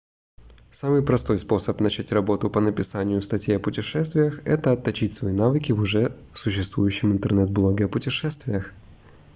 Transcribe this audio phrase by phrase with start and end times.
[0.71, 5.79] самый простой способ начать работу по написанию статей о путешествиях это отточить свои навыки в
[5.81, 8.73] уже существующем интернет-блоге о путешествиях